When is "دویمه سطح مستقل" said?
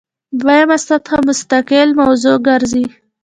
0.39-1.89